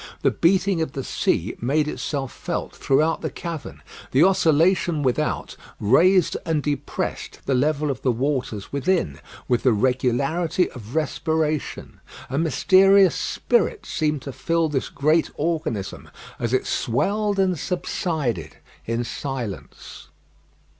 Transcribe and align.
The 0.23 0.31
beating 0.31 0.81
of 0.81 0.93
the 0.93 1.03
sea 1.03 1.55
made 1.61 1.87
itself 1.87 2.31
felt 2.33 2.75
throughout 2.75 3.21
the 3.21 3.29
cavern. 3.29 3.83
The 4.09 4.23
oscillation 4.23 5.03
without 5.03 5.55
raised 5.79 6.35
and 6.43 6.63
depressed 6.63 7.41
the 7.45 7.53
level 7.53 7.91
of 7.91 8.01
the 8.01 8.11
waters 8.11 8.73
within, 8.73 9.19
with 9.47 9.61
the 9.61 9.73
regularity 9.73 10.71
of 10.71 10.95
respiration. 10.95 11.99
A 12.31 12.39
mysterious 12.39 13.13
spirit 13.13 13.85
seemed 13.85 14.23
to 14.23 14.31
fill 14.33 14.69
this 14.69 14.89
great 14.89 15.29
organism, 15.35 16.09
as 16.39 16.51
it 16.51 16.65
swelled 16.65 17.37
and 17.37 17.59
subsided 17.59 18.57
in 18.87 19.03
silence. 19.03 20.07